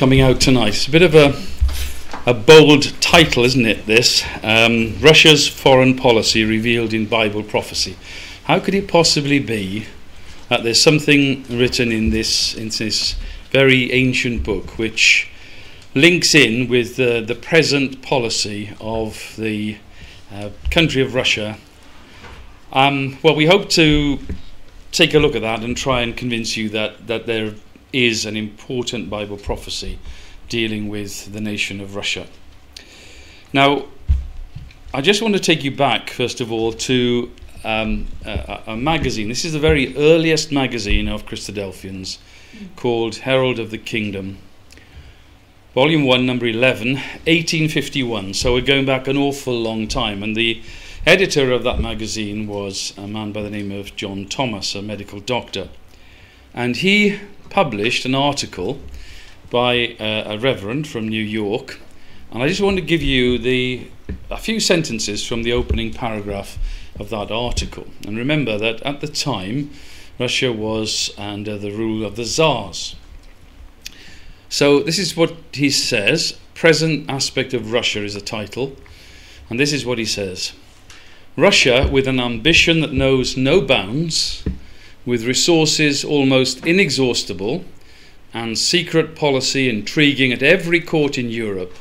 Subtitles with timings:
[0.00, 0.68] coming out tonight.
[0.68, 1.38] It's a bit of a,
[2.24, 3.84] a bold title, isn't it?
[3.84, 7.98] This um, Russia's foreign policy revealed in Bible prophecy.
[8.44, 9.88] How could it possibly be
[10.48, 13.14] that there's something written in this in this
[13.50, 15.28] very ancient book which
[15.94, 19.76] links in with uh, the present policy of the
[20.32, 21.58] uh, country of Russia?
[22.72, 24.18] Um, well, we hope to
[24.92, 27.52] take a look at that and try and convince you that, that there
[27.92, 29.98] is an important Bible prophecy
[30.48, 32.26] dealing with the nation of Russia.
[33.52, 33.86] Now,
[34.92, 37.30] I just want to take you back, first of all, to
[37.64, 39.28] um, a, a, magazine.
[39.28, 42.18] This is the very earliest magazine of Christadelphians
[42.76, 44.38] called Herald of the Kingdom.
[45.74, 48.34] Volume 1, number 11, 1851.
[48.34, 50.22] So we're going back an awful long time.
[50.24, 50.60] And the
[51.06, 55.20] editor of that magazine was a man by the name of John Thomas, a medical
[55.20, 55.68] doctor.
[56.54, 57.18] And he
[57.48, 58.80] published an article
[59.50, 61.80] by uh, a reverend from New York.
[62.30, 63.88] And I just want to give you the,
[64.30, 66.58] a few sentences from the opening paragraph
[66.98, 67.86] of that article.
[68.06, 69.70] And remember that at the time,
[70.18, 72.94] Russia was under the rule of the Tsars.
[74.48, 76.38] So this is what he says.
[76.54, 78.76] Present aspect of Russia is the title.
[79.48, 80.52] And this is what he says
[81.36, 84.44] Russia, with an ambition that knows no bounds,
[85.06, 87.64] with resources almost inexhaustible,
[88.32, 91.74] and secret policy intriguing at every court in Europe,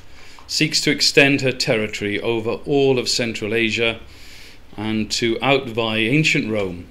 [0.47, 3.99] seeks to extend her territory over all of Central Asia
[4.75, 6.87] and to outvie ancient Rome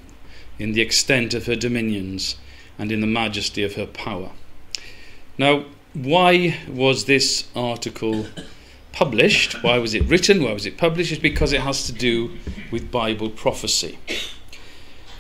[0.59, 2.37] in the extent of her dominions
[2.79, 4.31] and in the majesty of her power.
[5.37, 8.27] Now, why was this article
[8.93, 9.63] published?
[9.63, 10.43] Why was it written?
[10.43, 11.13] Why was it published?
[11.13, 12.33] It's because it has to do
[12.71, 13.99] with Bible prophecy.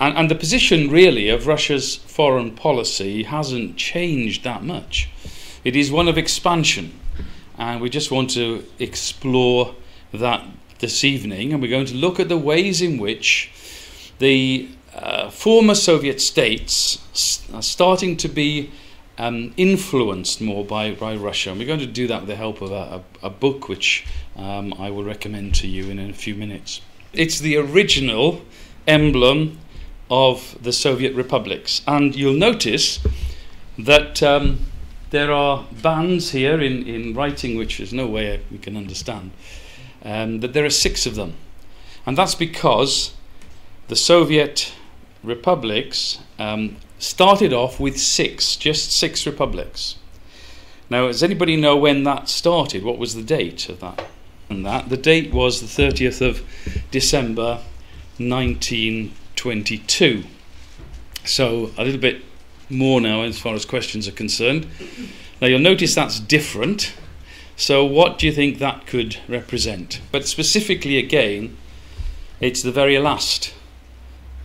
[0.00, 5.08] And, and the position, really, of Russia's foreign policy hasn't changed that much.
[5.64, 6.98] It is one of expansion.
[7.58, 9.74] And we just want to explore
[10.12, 10.44] that
[10.78, 11.52] this evening.
[11.52, 13.50] And we're going to look at the ways in which
[14.18, 16.98] the uh, former Soviet states
[17.52, 18.70] are starting to be
[19.18, 21.50] um, influenced more by, by Russia.
[21.50, 24.06] And we're going to do that with the help of a, a, a book which
[24.36, 26.80] um, I will recommend to you in a few minutes.
[27.12, 28.42] It's the original
[28.86, 29.58] emblem
[30.10, 31.82] of the Soviet republics.
[31.86, 33.00] And you'll notice
[33.78, 34.66] that um,
[35.10, 39.30] there are bands here in, in writing which there's no way we can understand,
[40.04, 41.34] um, that there are six of them.
[42.06, 43.14] And that's because
[43.88, 44.72] the Soviet
[45.22, 49.96] republics um, started off with six, just six republics.
[50.90, 52.82] Now, does anybody know when that started?
[52.82, 54.04] What was the date of that?
[54.48, 56.42] And that the date was the 30th of
[56.90, 57.60] December
[59.44, 60.24] 1922.
[61.24, 62.22] So a little bit
[62.70, 64.66] more now as far as questions are concerned.
[65.40, 66.94] Now you'll notice that's different.
[67.56, 70.00] So what do you think that could represent?
[70.12, 71.56] But specifically again,
[72.40, 73.52] it's the very last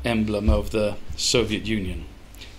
[0.03, 2.05] emblem of the Soviet Union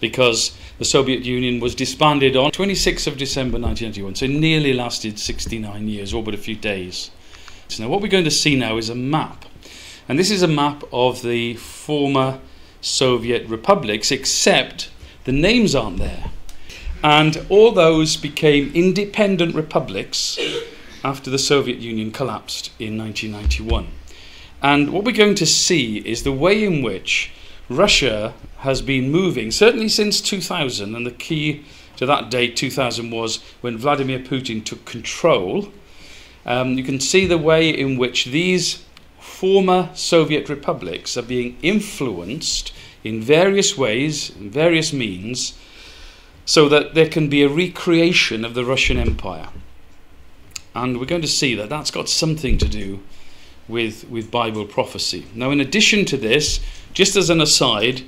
[0.00, 4.16] because the Soviet Union was disbanded on 26th of December 1991.
[4.16, 7.10] So it nearly lasted 69 years, all but a few days.
[7.68, 9.44] So now what we're going to see now is a map.
[10.08, 12.40] And this is a map of the former
[12.80, 14.90] Soviet republics, except
[15.24, 16.30] the names aren't there.
[17.02, 20.38] And all those became independent republics
[21.02, 23.88] after the Soviet Union collapsed in 1991.
[24.62, 27.30] And what we're going to see is the way in which
[27.68, 31.64] Russia has been moving, certainly since 2000, and the key
[31.96, 35.68] to that date, 2000, was when Vladimir Putin took control.
[36.44, 38.83] Um, you can see the way in which these
[39.44, 42.72] former Soviet republics are being influenced
[43.04, 45.52] in various ways, in various means,
[46.46, 49.50] so that there can be a recreation of the Russian Empire.
[50.74, 53.00] And we're going to see that that's got something to do
[53.68, 55.26] with, with Bible prophecy.
[55.34, 56.60] Now, in addition to this,
[56.94, 58.00] just as an aside,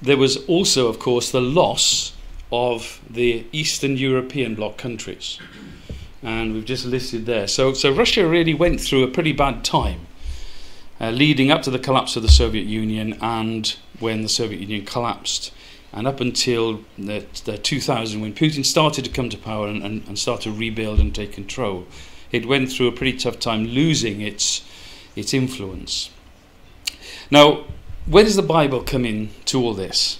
[0.00, 2.12] there was also, of course, the loss
[2.52, 5.40] of the Eastern European bloc countries.
[6.22, 7.48] And we've just listed there.
[7.48, 10.06] So, so Russia really went through a pretty bad time
[11.00, 14.84] uh, leading up to the collapse of the Soviet Union and when the Soviet Union
[14.84, 15.52] collapsed.
[15.92, 20.06] And up until the, the 2000, when Putin started to come to power and, and,
[20.08, 21.86] and start to rebuild and take control,
[22.32, 24.62] it went through a pretty tough time losing its,
[25.14, 26.10] its influence.
[27.30, 27.64] Now,
[28.06, 30.18] where does the Bible come in to all this?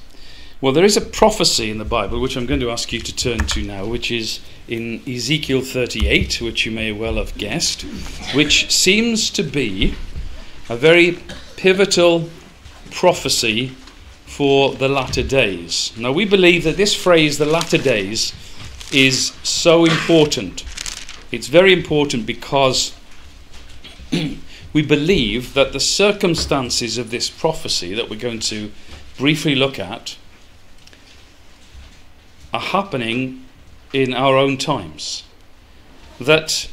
[0.60, 3.14] Well, there is a prophecy in the Bible, which I'm going to ask you to
[3.14, 7.82] turn to now, which is in Ezekiel 38, which you may well have guessed,
[8.32, 9.94] which seems to be
[10.68, 11.18] a very
[11.56, 12.28] pivotal
[12.90, 13.72] prophecy
[14.24, 15.92] for the latter days.
[15.96, 18.32] Now, we believe that this phrase, the latter days,
[18.92, 20.64] is so important.
[21.30, 22.94] It's very important because
[24.72, 28.72] we believe that the circumstances of this prophecy that we're going to
[29.18, 30.16] briefly look at
[32.52, 33.44] are happening
[33.92, 35.24] in our own times.
[36.20, 36.68] That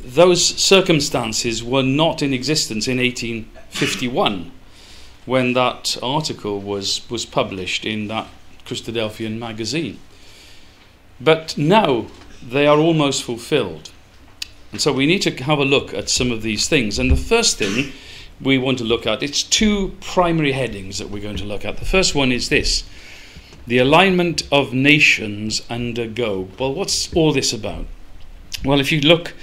[0.00, 4.52] those circumstances were not in existence in 1851
[5.26, 8.26] when that article was, was published in that
[8.64, 9.98] Christadelphian magazine.
[11.20, 12.06] But now
[12.42, 13.90] they are almost fulfilled.
[14.72, 16.98] And so we need to have a look at some of these things.
[16.98, 17.92] And the first thing
[18.40, 21.76] we want to look at, it's two primary headings that we're going to look at.
[21.78, 22.84] The first one is this
[23.66, 26.58] the alignment of nations under Gog.
[26.58, 27.86] Well, what's all this about?
[28.64, 29.34] Well, if you look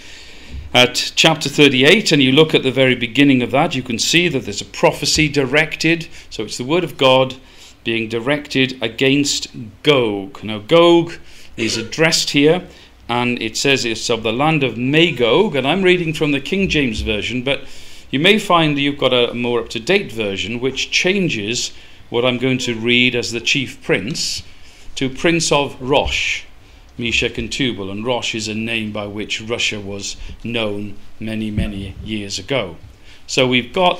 [0.77, 4.27] at chapter 38 and you look at the very beginning of that, you can see
[4.27, 6.07] that there's a prophecy directed.
[6.29, 7.35] So it's the word of God
[7.83, 9.47] being directed against
[9.81, 10.43] Gog.
[10.43, 11.13] Now, Gog
[11.55, 12.67] is addressed here
[13.09, 16.69] and it says it's of the land of Magog, and I'm reading from the King
[16.69, 17.61] James Version, but
[18.11, 21.71] you may find that you've got a more up to date version which changes
[22.11, 24.43] what I'm going to read as the chief prince
[24.93, 26.43] to Prince of Rosh,
[26.97, 31.95] Meshech and Tubal, and Rosh is a name by which Russia was known many, many
[32.03, 32.77] years ago.
[33.27, 33.99] So we've got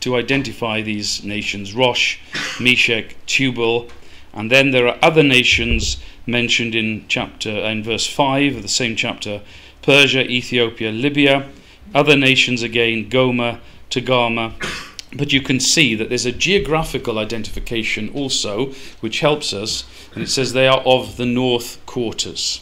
[0.00, 2.18] to identify these nations Rosh,
[2.60, 3.88] Meshech, Tubal,
[4.32, 5.96] and then there are other nations
[6.26, 9.40] mentioned in chapter in verse 5 of the same chapter
[9.82, 11.48] Persia, Ethiopia, Libya,
[11.94, 13.58] other nations again, Gomer,
[13.90, 14.86] Togarmah.
[15.14, 19.84] But you can see that there's a geographical identification also, which helps us,
[20.14, 22.60] and it says they are of the north quarters.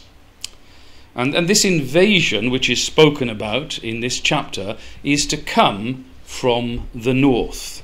[1.13, 6.87] And, and this invasion, which is spoken about in this chapter, is to come from
[6.93, 7.81] the north.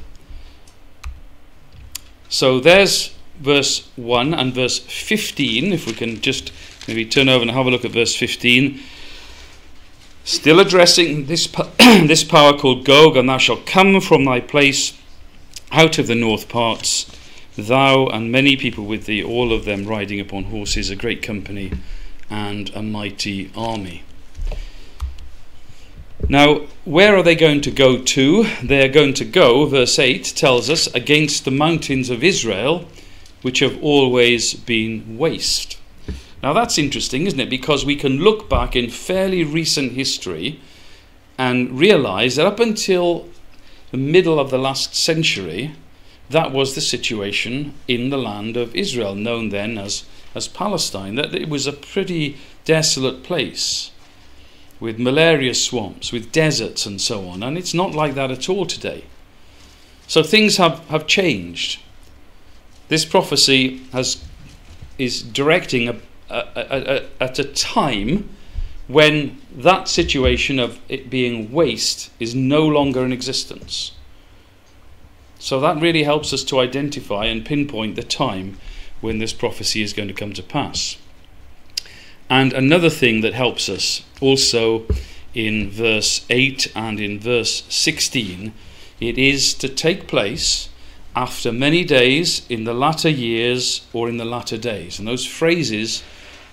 [2.30, 6.54] So there's verse 1 and verse 15, if we can just
[6.88, 8.80] maybe turn over and have a look at verse 15.
[10.24, 11.48] Still addressing this,
[11.78, 14.98] this power called Gog, and thou shalt come from thy place
[15.72, 17.06] out of the north parts,
[17.58, 21.72] thou and many people with thee, all of them riding upon horses, a great company
[22.30, 24.04] and a mighty army.
[26.30, 28.46] Now, where are they going to go to?
[28.64, 32.88] They are going to go, verse 8 tells us, against the mountains of Israel
[33.42, 35.78] which have always been waste.
[36.44, 37.50] Now that's interesting, isn't it?
[37.50, 40.60] Because we can look back in fairly recent history
[41.38, 43.30] and realize that up until
[43.92, 45.74] the middle of the last century,
[46.30, 50.04] that was the situation in the land of Israel, known then as,
[50.36, 53.92] as Palestine, that it was a pretty desolate place
[54.82, 57.42] with malaria swamps, with deserts and so on.
[57.42, 59.06] And it's not like that at all today.
[60.08, 61.80] So things have, have changed.
[62.90, 64.26] This prophecy has,
[64.98, 65.96] is directing a,
[66.34, 68.30] a, a, at a time
[68.88, 73.92] when that situation of it being waste is no longer in existence.
[75.40, 78.58] So that really helps us to identify and pinpoint the time
[79.02, 80.98] when this prophecy is going to come to pass.
[82.30, 84.86] And another thing that helps us also
[85.34, 88.54] in verse 8 and in verse 16,
[89.00, 90.70] it is to take place
[91.16, 94.98] after many days, in the latter years, or in the latter days.
[94.98, 96.04] And those phrases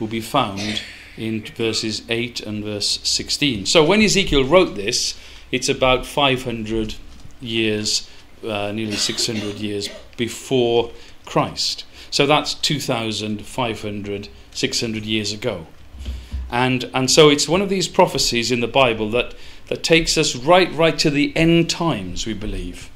[0.00, 0.82] will be found
[1.16, 3.66] in verses 8 and verse 16.
[3.66, 5.18] So when Ezekiel wrote this,
[5.52, 6.94] it's about 500
[7.40, 8.08] years,
[8.42, 10.90] uh, nearly 600 years before
[11.26, 11.84] Christ.
[12.10, 15.66] So that's 2,500, 600 years ago.
[16.50, 19.34] And, and so it's one of these prophecies in the Bible that,
[19.68, 22.90] that takes us right, right to the end times, we believe.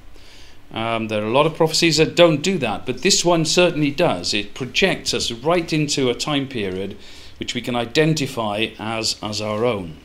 [0.75, 3.93] Um, there are a lot of prophecies that don't do that, but this one certainly
[3.93, 4.35] does.
[4.35, 6.99] It projects us right into a time period
[7.39, 9.99] which we can identify as, as our own.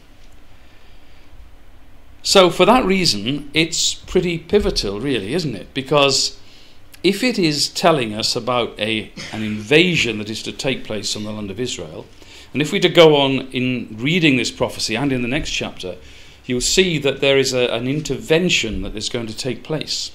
[2.22, 5.74] So, for that reason, it's pretty pivotal, really, isn't it?
[5.74, 6.40] Because
[7.02, 11.24] if it is telling us about a, an invasion that is to take place on
[11.24, 12.06] the land of Israel,
[12.54, 15.96] and if we to go on in reading this prophecy and in the next chapter,
[16.46, 20.12] you'll see that there is a, an intervention that is going to take place.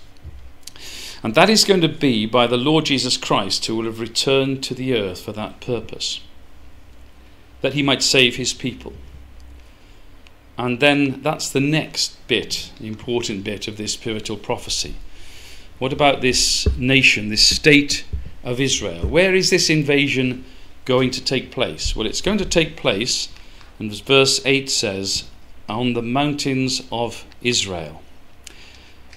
[1.24, 4.62] And that is going to be by the Lord Jesus Christ, who will have returned
[4.64, 6.20] to the earth for that purpose,
[7.62, 8.92] that he might save his people.
[10.58, 14.96] And then that's the next bit, the important bit of this pivotal prophecy.
[15.78, 18.04] What about this nation, this state
[18.44, 19.08] of Israel?
[19.08, 20.44] Where is this invasion
[20.84, 21.96] going to take place?
[21.96, 23.30] Well, it's going to take place,
[23.78, 25.24] and as verse 8 says,
[25.70, 28.02] on the mountains of Israel.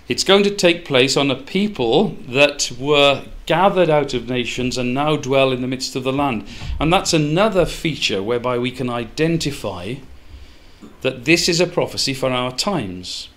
[0.08, 4.94] It's going to take place on a people that were gathered out of nations and
[4.94, 6.48] now dwell in the midst of the land.
[6.80, 9.96] And that's another feature whereby we can identify
[11.02, 13.28] that this is a prophecy for our times.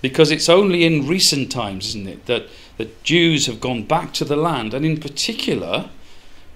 [0.00, 2.46] Because it's only in recent times, isn't it, that,
[2.78, 4.74] the Jews have gone back to the land.
[4.74, 5.90] And in particular,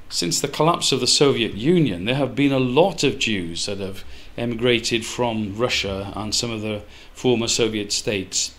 [0.08, 3.78] since the collapse of the Soviet Union, there have been a lot of Jews that
[3.78, 4.02] have
[4.36, 6.82] emigrated from Russia and some of the
[7.14, 8.55] former Soviet states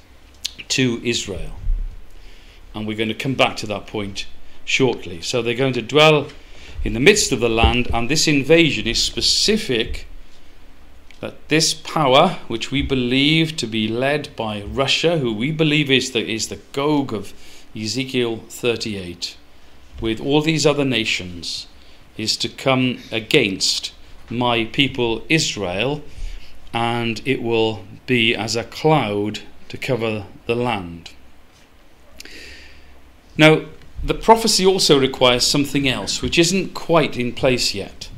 [0.70, 1.54] to Israel.
[2.74, 4.28] And we're going to come back to that point
[4.66, 5.22] shortly.
[5.22, 6.28] So they're going to dwell
[6.84, 10.08] in the midst of the land, and this invasion is specific
[11.20, 16.12] that this power, which we believe to be led by Russia, who we believe is
[16.12, 17.34] the, is the Gog of
[17.76, 19.36] Ezekiel 38,
[20.00, 21.68] with all these other nations,
[22.18, 23.94] is to come against
[24.30, 26.04] my people Israel,
[26.74, 31.12] and it will be as a cloud to cover the land.
[33.38, 33.66] Now,
[34.04, 38.10] the prophecy also requires something else, which isn't quite in place yet.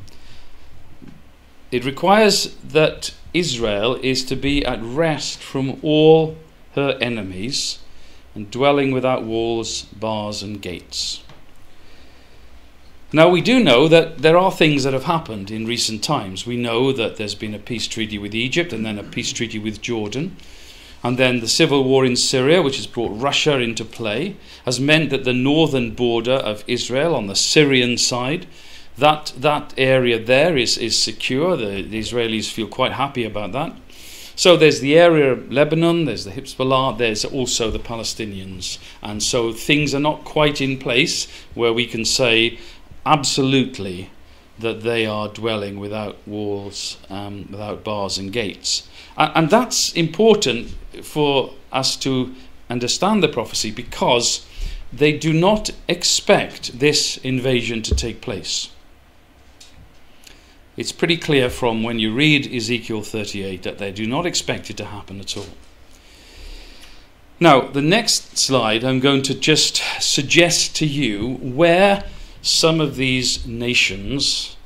[1.70, 6.36] It requires that Israel is to be at rest from all
[6.74, 7.78] her enemies
[8.34, 11.22] and dwelling without walls, bars, and gates.
[13.12, 16.46] Now, we do know that there are things that have happened in recent times.
[16.46, 19.58] We know that there's been a peace treaty with Egypt and then a peace treaty
[19.58, 20.36] with Jordan.
[21.02, 25.10] And then the civil war in Syria, which has brought Russia into play, has meant
[25.10, 28.46] that the northern border of Israel on the Syrian side,
[28.98, 31.56] that, that area there is, is secure.
[31.56, 33.74] The, the Israelis feel quite happy about that.
[34.36, 38.78] So there's the area of Lebanon, there's the Hezbollah, there's also the Palestinians.
[39.02, 42.58] And so things are not quite in place where we can say
[43.04, 44.10] absolutely
[44.60, 48.88] that they are dwelling without walls, um, without bars and gates.
[49.16, 52.34] And, and that's important for us to
[52.68, 54.46] understand the prophecy because
[54.92, 58.70] they do not expect this invasion to take place.
[60.76, 64.76] It's pretty clear from when you read Ezekiel 38 that they do not expect it
[64.78, 65.46] to happen at all.
[67.38, 72.04] Now, the next slide, I'm going to just suggest to you where
[72.42, 74.56] some of these nations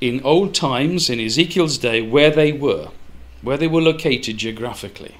[0.00, 2.90] in old times, in Ezekiel's day, where they were,
[3.42, 5.16] where they were located geographically.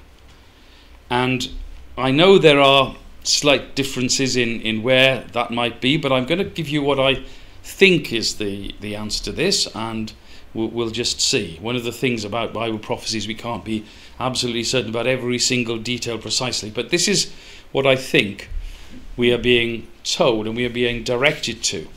[1.09, 1.49] And
[1.97, 6.39] I know there are slight differences in, in where that might be, but I'm going
[6.39, 7.23] to give you what I
[7.63, 10.13] think is the, the answer to this, and
[10.53, 11.57] we'll, we'll just see.
[11.61, 13.85] One of the things about Bible prophecies, we can't be
[14.19, 17.33] absolutely certain about every single detail precisely, but this is
[17.71, 18.49] what I think
[19.17, 21.87] we are being told and we are being directed to.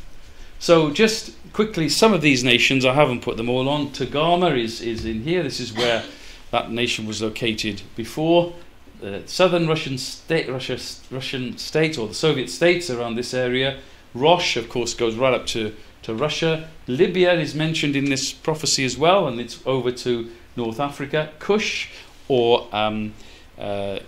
[0.59, 3.91] So, just quickly, some of these nations, I haven't put them all on.
[3.91, 5.43] Togarmah is, is in here.
[5.43, 6.05] This is where
[6.51, 8.55] that nation was located before.
[9.01, 10.79] The southern Russian state, Russia,
[11.11, 13.79] Russian states, or the Soviet states around this area.
[14.15, 16.69] Rosh, of course, goes right up to, to Russia.
[16.89, 21.31] Libya is mentioned in this prophecy as well, and it's over to North Africa.
[21.39, 21.91] Cush,
[22.27, 23.15] or um,
[23.59, 24.01] uh,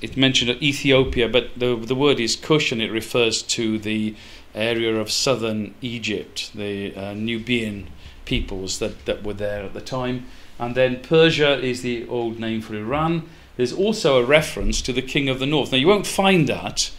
[0.00, 4.14] it's mentioned Ethiopia, but the, the word is Cush, and it refers to the
[4.54, 7.88] area of southern Egypt, the uh, Nubian
[8.24, 10.26] peoples that, that were there at the time.
[10.58, 13.28] And then Persia is the old name for Iran.
[13.56, 15.72] There's also a reference to the king of the north.
[15.72, 16.90] Now, you won't find that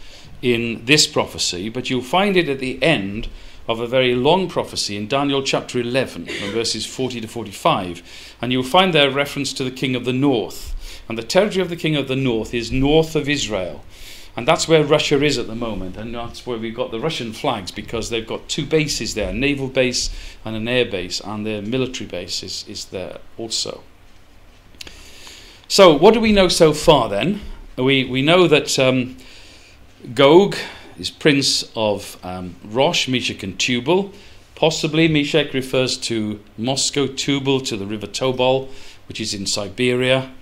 [0.42, 3.28] in this prophecy, but you'll find it at the end
[3.68, 8.36] of a very long prophecy in Daniel chapter 11, verses 40 to 45.
[8.40, 10.74] And you'll find there reference to the king of the north.
[11.08, 13.84] And the territory of the king of the north is north of Israel.
[14.36, 15.96] And that's where Russia is at the moment.
[15.96, 19.32] And that's where we've got the Russian flags because they've got two bases there a
[19.32, 20.10] naval base
[20.44, 23.82] and an air base, and their military base is, is there also.
[25.68, 27.40] So, what do we know so far then?
[27.76, 29.16] We, we know that um,
[30.14, 30.54] Gog
[30.98, 34.12] is prince of um, Rosh, Meshech, and Tubal.
[34.54, 38.68] Possibly Meshech refers to Moscow, Tubal to the river Tobol,
[39.08, 40.32] which is in Siberia.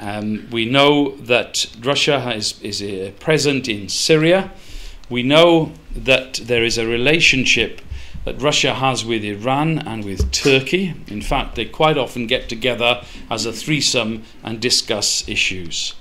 [0.00, 4.52] Um, we know that Russia is, is uh, present in Syria.
[5.10, 7.80] We know that there is a relationship
[8.24, 10.94] that Russia has with Iran and with Turkey.
[11.08, 15.94] In fact, they quite often get together as a threesome and discuss issues.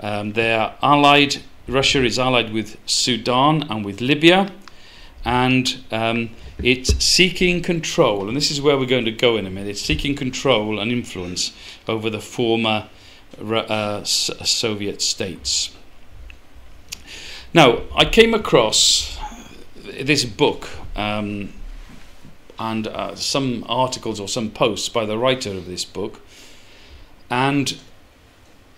[0.00, 4.50] Um, they are allied, Russia is allied with Sudan and with Libya,
[5.24, 6.30] and um,
[6.62, 9.80] it's seeking control, and this is where we're going to go in a minute, it's
[9.80, 11.52] seeking control and influence
[11.86, 12.88] over the former
[13.40, 15.74] uh, Soviet states.
[17.54, 19.18] Now, I came across
[19.76, 21.52] this book um,
[22.58, 26.20] and uh, some articles or some posts by the writer of this book,
[27.30, 27.78] and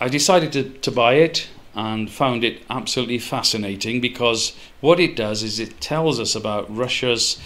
[0.01, 5.43] I decided to, to buy it and found it absolutely fascinating because what it does
[5.43, 7.39] is it tells us about Russia's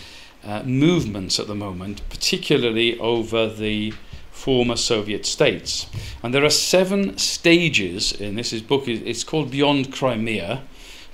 [0.45, 3.93] uh, movements at the moment, particularly over the
[4.31, 5.87] former Soviet states.
[6.23, 8.87] And there are seven stages in this his book.
[8.87, 10.63] It's called Beyond Crimea,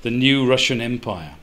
[0.02, 1.36] the New Russian Empire.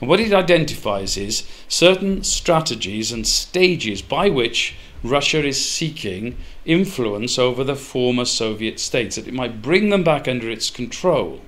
[0.00, 7.38] And what it identifies is certain strategies and stages by which Russia is seeking influence
[7.38, 11.40] over the former Soviet states, that it might bring them back under its control.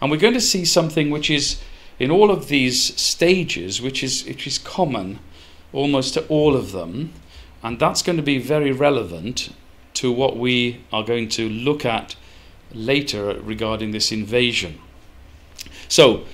[0.00, 1.60] And we're going to see something which is
[1.98, 5.20] in all of these stages, which is, which is common
[5.72, 7.12] almost to all of them,
[7.62, 9.50] and that's going to be very relevant
[9.94, 12.16] to what we are going to look at
[12.72, 14.80] later regarding this invasion.
[15.88, 16.24] So,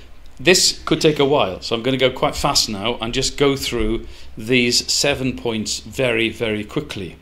[0.41, 3.37] this could take a while, so I'm going to go quite fast now and just
[3.37, 4.07] go through
[4.39, 7.17] these seven points very, very quickly.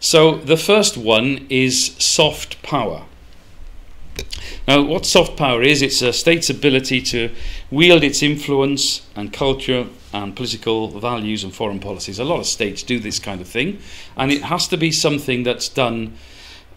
[0.00, 3.04] So, the first one is soft power.
[4.68, 7.30] Now, what soft power is, it's a state's ability to
[7.70, 12.18] wield its influence and culture and political values and foreign policies.
[12.18, 13.78] A lot of states do this kind of thing,
[14.16, 16.14] and it has to be something that's done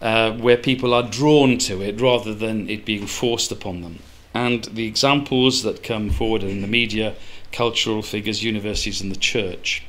[0.00, 3.98] uh, where people are drawn to it rather than it being forced upon them.
[4.34, 7.14] And the examples that come forward in the media,
[7.52, 9.82] cultural figures, universities, and the church.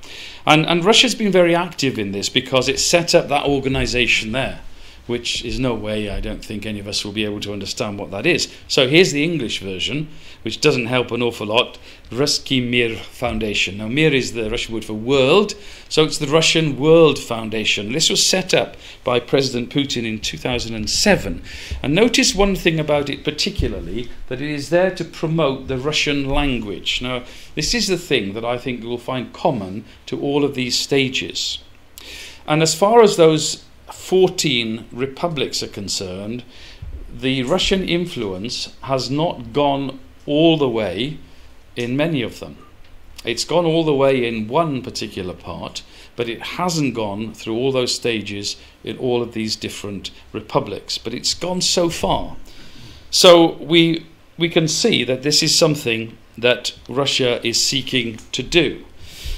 [0.46, 4.62] And, and Russia's been very active in this because it set up that organization there
[5.08, 8.00] which is no way I don't think any of us will be able to understand
[8.00, 8.54] what that is.
[8.68, 10.10] So here's the English version,
[10.44, 11.78] which doesn't help an awful lot.
[12.12, 13.78] Russkiy Mir Foundation.
[13.78, 15.54] Now, Mir is the Russian word for world,
[15.88, 17.92] so it's the Russian World Foundation.
[17.94, 21.42] This was set up by President Putin in 2007.
[21.82, 26.28] And notice one thing about it particularly that it is there to promote the Russian
[26.28, 27.02] language.
[27.02, 27.24] Now,
[27.56, 31.60] this is the thing that I think you'll find common to all of these stages.
[32.48, 36.44] And as far as those 14 republics are concerned,
[37.14, 41.18] the Russian influence has not gone all the way
[41.76, 42.58] in many of them.
[43.24, 45.84] It's gone all the way in one particular part,
[46.16, 50.98] but it hasn't gone through all those stages in all of these different republics.
[50.98, 52.36] But it's gone so far.
[53.12, 58.86] So we, we can see that this is something that Russia is seeking to do.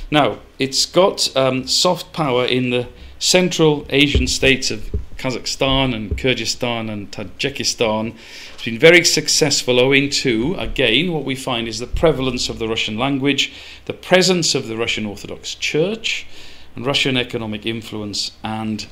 [0.09, 2.87] Now, it's got um, soft power in the
[3.23, 8.17] Central Asian states of Kazakhstan and Kyrgyzstan and Tajikistan
[8.51, 12.67] has been very successful owing to, again, what we find is the prevalence of the
[12.67, 13.53] Russian language,
[13.85, 16.27] the presence of the Russian Orthodox Church,
[16.75, 18.87] and Russian economic influence and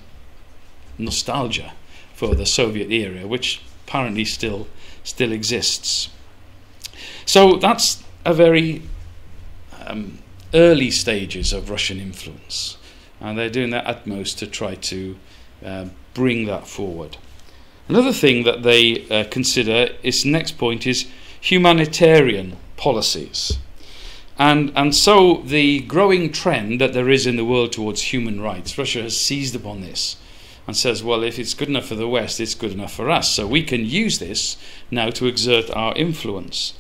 [0.98, 1.74] nostalgia
[2.14, 4.66] for the Soviet era, which apparently still
[5.04, 6.10] still exists.
[7.26, 8.84] So that's a very
[9.86, 10.20] um,
[10.54, 12.78] early stages of Russian influence
[13.22, 15.16] and they're doing their utmost to try to
[15.64, 17.18] uh, bring that forward.
[17.88, 21.08] Another thing that they uh, consider is next point is
[21.40, 23.58] humanitarian policies.
[24.40, 28.78] And, and so the growing trend that there is in the world towards human rights,
[28.78, 30.16] Russia has seized upon this
[30.66, 33.30] and says, well, if it's good enough for the West, it's good enough for us.
[33.30, 34.58] So we can use this
[34.90, 36.74] now to exert our influence.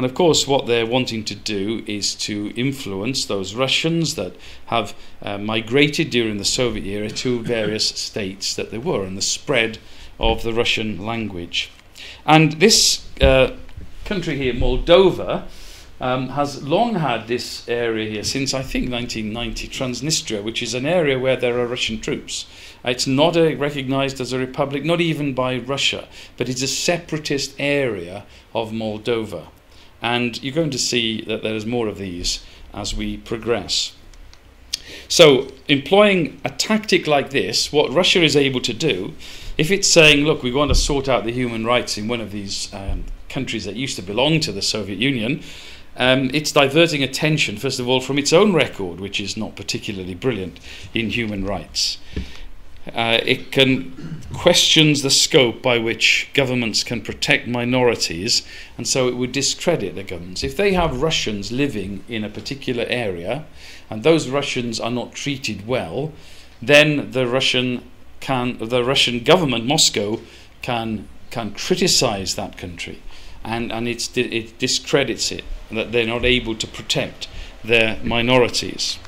[0.00, 4.34] And of course, what they're wanting to do is to influence those Russians that
[4.68, 9.20] have uh, migrated during the Soviet era to various states that they were, and the
[9.20, 9.76] spread
[10.18, 11.70] of the Russian language.
[12.24, 13.56] And this uh,
[14.06, 15.42] country here, Moldova,
[16.00, 20.86] um, has long had this area here since I think 1990, Transnistria, which is an
[20.86, 22.46] area where there are Russian troops.
[22.86, 26.08] It's not a, recognized as a republic, not even by Russia,
[26.38, 29.48] but it's a separatist area of Moldova.
[30.02, 33.92] And you're going to see that there's more of these as we progress.
[35.08, 39.14] So, employing a tactic like this, what Russia is able to do,
[39.58, 42.32] if it's saying, look, we want to sort out the human rights in one of
[42.32, 45.42] these um, countries that used to belong to the Soviet Union,
[45.96, 50.14] um, it's diverting attention, first of all, from its own record, which is not particularly
[50.14, 50.60] brilliant
[50.94, 51.98] in human rights.
[52.94, 58.46] Uh, it can questions the scope by which governments can protect minorities,
[58.78, 60.44] and so it would discredit the governments.
[60.44, 63.44] If they have Russians living in a particular area,
[63.90, 66.12] and those Russians are not treated well,
[66.62, 67.82] then the Russian
[68.20, 70.20] can the Russian government, Moscow,
[70.62, 73.00] can can criticize that country,
[73.44, 77.28] and and it discredits it that they're not able to protect
[77.64, 78.98] their minorities.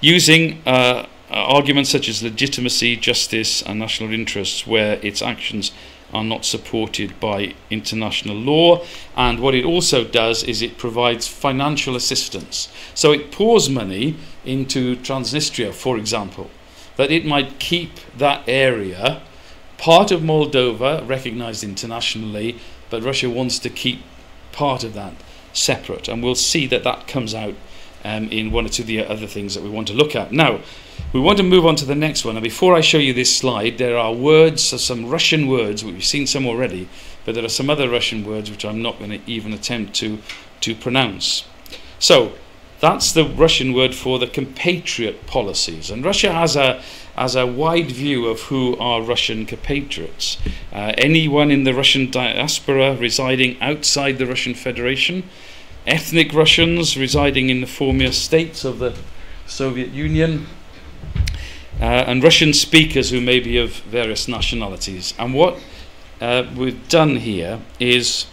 [0.00, 5.72] Using uh, arguments such as legitimacy, justice, and national interests, where its actions
[6.12, 8.84] are not supported by international law.
[9.16, 12.68] And what it also does is it provides financial assistance.
[12.94, 16.50] So it pours money into Transnistria, for example,
[16.96, 19.22] that it might keep that area
[19.84, 22.58] part of Moldova, recognized internationally,
[22.90, 24.00] but Russia wants to keep
[24.52, 25.12] part of that
[25.52, 26.08] separate.
[26.08, 27.54] And we'll see that that comes out
[28.04, 30.32] um, in one or two of the other things that we want to look at.
[30.32, 30.60] Now,
[31.14, 32.34] we want to move on to the next one.
[32.34, 36.26] And before I show you this slide, there are words, some Russian words, we've seen
[36.26, 36.88] some already,
[37.24, 40.18] but there are some other Russian words which I'm not going to even attempt to,
[40.62, 41.44] to pronounce.
[42.00, 42.32] So,
[42.80, 45.88] that's the Russian word for the compatriot policies.
[45.88, 46.82] And Russia has a,
[47.14, 50.38] has a wide view of who are Russian compatriots.
[50.72, 55.22] Uh, anyone in the Russian diaspora residing outside the Russian Federation,
[55.86, 58.96] ethnic Russians residing in the former states of the
[59.46, 60.48] Soviet Union,
[61.80, 65.14] uh, and Russian speakers who may be of various nationalities.
[65.18, 65.58] And what
[66.20, 68.26] uh, we've done here is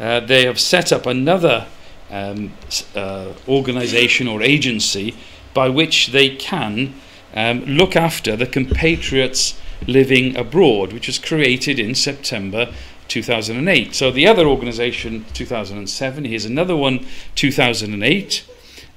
[0.00, 1.66] uh, they have set up another
[2.10, 2.52] um,
[2.94, 5.14] uh, organization or agency
[5.54, 6.94] by which they can
[7.34, 12.72] um, look after the compatriots living abroad, which was created in September
[13.08, 13.94] 2008.
[13.94, 18.44] So the other organization, 2007, here's another one, 2008.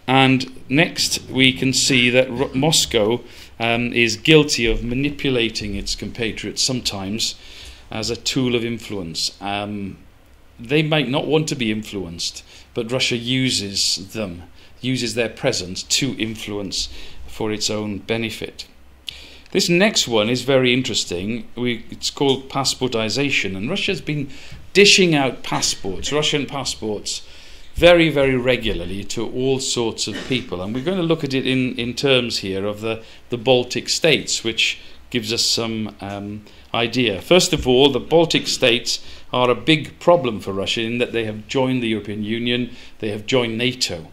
[0.07, 3.21] And next we can see that R- Moscow
[3.59, 7.35] um, is guilty of manipulating its compatriots sometimes
[7.89, 9.35] as a tool of influence.
[9.41, 9.97] Um,
[10.59, 14.43] they might not want to be influenced, but Russia uses them,
[14.81, 16.89] uses their presence to influence
[17.27, 18.67] for its own benefit.
[19.51, 21.47] This next one is very interesting.
[21.55, 24.29] We, it's called passportization, and Russia's been
[24.73, 27.25] dishing out passports, Russian passports,
[27.75, 30.61] very, very regularly to all sorts of people.
[30.61, 33.89] And we're going to look at it in, in terms here of the, the Baltic
[33.89, 37.21] states, which gives us some um, idea.
[37.21, 41.25] First of all, the Baltic states are a big problem for Russia in that they
[41.25, 44.07] have joined the European Union, they have joined NATO.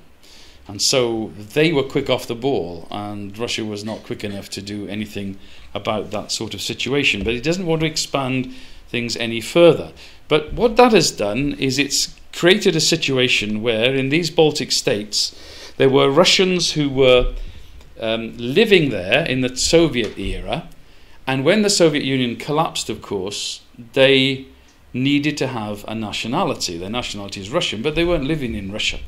[0.67, 4.63] And so they were quick off the ball, and Russia was not quick enough to
[4.63, 5.39] do anything
[5.75, 7.25] about that sort of situation.
[7.25, 8.55] But it doesn't want to expand
[8.93, 9.91] things any further.
[10.29, 15.35] But what that has done is it's created a situation where in these Baltic states
[15.79, 17.35] there were Russians who were
[18.01, 20.69] um, living there in the Soviet era,
[21.27, 23.63] and when the Soviet Union collapsed, of course,
[23.95, 24.47] they
[24.93, 26.77] needed to have a nationality.
[26.77, 28.99] Their nationality is Russian, but they weren't living in Russia.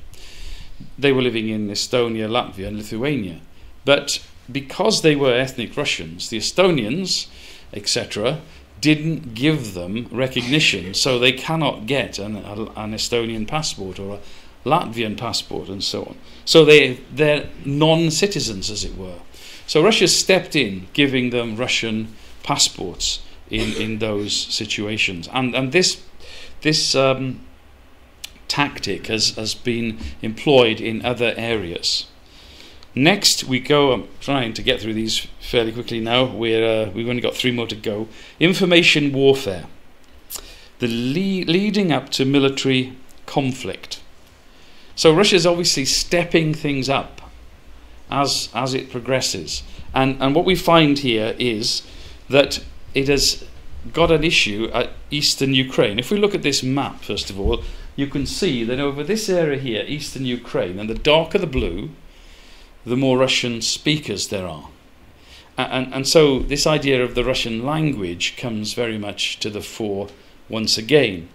[0.99, 3.41] They were living in Estonia, Latvia, and Lithuania.
[3.85, 7.27] But because they were ethnic Russians, the Estonians,
[7.73, 8.41] etc.,
[8.85, 15.17] didn't give them recognition, so they cannot get an, an Estonian passport or a Latvian
[15.17, 16.19] passport and so on.
[16.45, 19.21] So they, they're non citizens, as it were.
[19.67, 25.31] So Russia stepped in, giving them Russian passports in, in those situations.
[25.33, 26.03] And, and this,
[26.61, 27.41] this um,
[28.49, 32.07] tactic has, has been employed in other areas.
[32.95, 33.93] Next, we go.
[33.93, 36.25] I'm trying to get through these fairly quickly now.
[36.25, 38.09] We're, uh, we've only got three more to go.
[38.39, 39.67] Information warfare.
[40.79, 44.01] The le- leading up to military conflict.
[44.95, 47.21] So Russia is obviously stepping things up
[48.11, 49.65] as, as it progresses.
[49.93, 51.83] And, and what we find here is
[52.29, 52.63] that
[52.95, 53.45] it has
[53.93, 55.99] got an issue at eastern Ukraine.
[55.99, 57.65] If we look at this map, first of all,
[57.97, 61.91] you can see that over this area here, eastern Ukraine, and the darker the blue,
[62.85, 64.69] the more Russian speakers there are.
[65.57, 70.09] And, and so this idea of the Russian language comes very much to the fore
[70.49, 71.29] once again.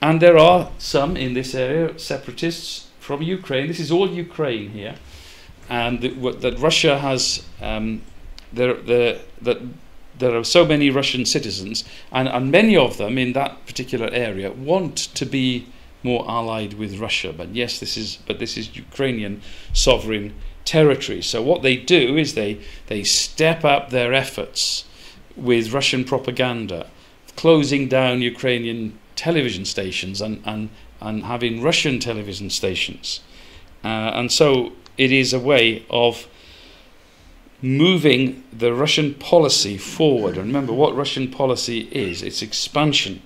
[0.00, 3.66] And there are some in this area, separatists from Ukraine.
[3.66, 4.94] This is all Ukraine here.
[5.68, 8.02] And that, that Russia has, um,
[8.52, 9.58] there, there, that
[10.18, 14.50] there are so many Russian citizens, and, and many of them in that particular area
[14.50, 15.66] want to be
[16.02, 17.32] more allied with Russia.
[17.32, 20.34] But yes, this is but this is Ukrainian sovereign
[20.64, 21.22] territory.
[21.22, 24.84] So what they do is they they step up their efforts
[25.36, 26.86] with Russian propaganda,
[27.36, 33.20] closing down Ukrainian television stations and and, and having Russian television stations.
[33.82, 36.26] Uh, and so it is a way of
[37.62, 40.36] moving the Russian policy forward.
[40.36, 43.22] And remember what Russian policy is it's expansion.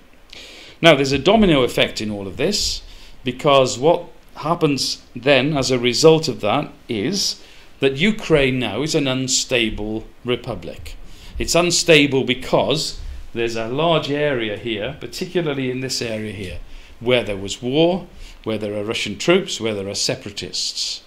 [0.84, 2.82] Now, there's a domino effect in all of this
[3.24, 4.04] because what
[4.36, 7.42] happens then as a result of that is
[7.80, 10.96] that Ukraine now is an unstable republic.
[11.38, 13.00] It's unstable because
[13.32, 16.58] there's a large area here, particularly in this area here,
[17.00, 18.06] where there was war,
[18.42, 21.02] where there are Russian troops, where there are separatists.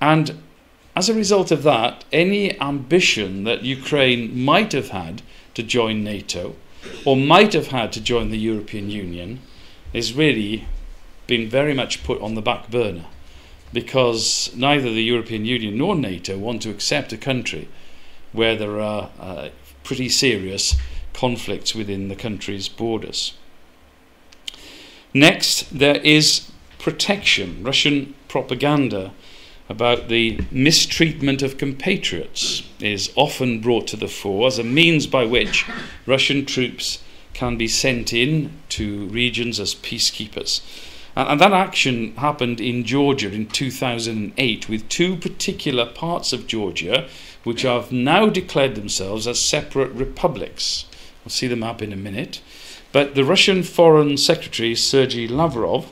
[0.00, 0.42] And
[0.96, 5.22] as a result of that, any ambition that Ukraine might have had
[5.54, 6.56] to join NATO
[7.04, 9.40] or might have had to join the European Union
[9.92, 10.66] is really
[11.26, 13.06] been very much put on the back burner
[13.72, 17.68] because neither the European Union nor NATO want to accept a country
[18.32, 19.48] where there are uh,
[19.82, 20.76] pretty serious
[21.12, 23.34] conflicts within the country's borders.
[25.12, 29.12] Next, there is protection, Russian propaganda
[29.68, 35.24] about the mistreatment of compatriots is often brought to the fore as a means by
[35.24, 35.66] which
[36.06, 40.60] Russian troops can be sent in to regions as peacekeepers.
[41.16, 47.08] And, and that action happened in Georgia in 2008 with two particular parts of Georgia
[47.42, 50.86] which have now declared themselves as separate republics.
[51.24, 52.40] We'll see the map in a minute.
[52.92, 55.90] But the Russian Foreign Secretary, Sergei Lavrov,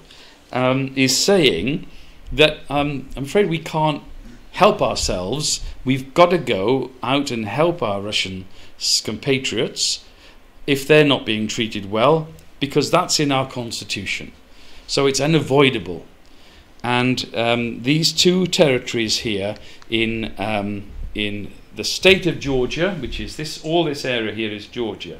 [0.53, 1.87] um, is saying
[2.31, 4.03] that um, I'm afraid we can't
[4.53, 5.65] help ourselves.
[5.85, 8.47] We've got to go out and help our Russian
[9.05, 10.05] compatriots
[10.67, 12.29] if they're not being treated well,
[12.61, 14.33] because that's in our constitution.
[14.87, 16.07] So it's unavoidable.
[16.83, 19.57] And um, these two territories here
[19.89, 24.67] in, um, in the state of Georgia, which is this, all this area here is
[24.67, 25.19] Georgia,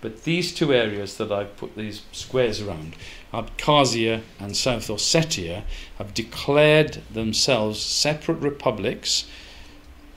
[0.00, 2.96] but these two areas that I've put these squares around,
[3.32, 5.62] Abkhazia and South Ossetia,
[5.98, 9.26] have declared themselves separate republics.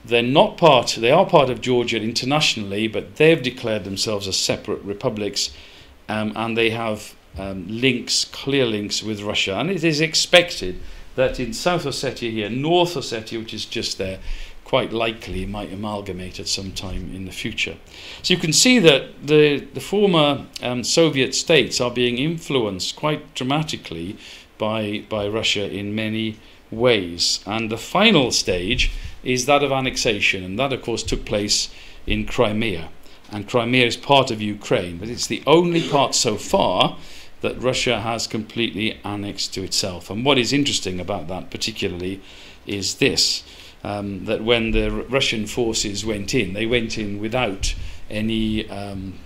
[0.06, 4.82] They're not part, they are part of Georgia internationally, but they've declared themselves as separate
[4.82, 5.50] republics
[6.08, 9.56] um, and they have um, links, clear links with Russia.
[9.56, 10.80] And it is expected
[11.16, 14.20] that in South Ossetia here, North Ossetia, which is just there,
[14.64, 17.76] quite likely might amalgamate at some time in the future.
[18.22, 23.34] So you can see that the, the former um, Soviet states are being influenced quite
[23.34, 24.16] dramatically
[24.58, 26.38] by, by Russia in many
[26.70, 27.40] ways.
[27.46, 31.68] And the final stage is that of annexation, and that, of course, took place
[32.06, 32.88] in Crimea.
[33.30, 36.96] And Crimea is part of Ukraine, but it's the only part so far
[37.40, 40.10] that Russia has completely annexed to itself.
[40.10, 42.20] And what is interesting about that, particularly,
[42.66, 43.44] is this
[43.84, 47.74] um, that when the Russian forces went in, they went in without
[48.10, 49.18] any um,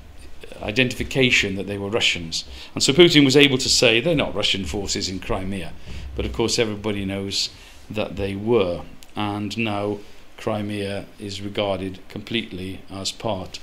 [0.63, 2.45] identification that they were Russians.
[2.75, 5.73] And so Putin was able to say they're not Russian forces in Crimea.
[6.21, 7.49] But of course, everybody knows
[7.89, 8.83] that they were.
[9.17, 10.01] And now
[10.37, 13.59] Crimea is regarded completely as part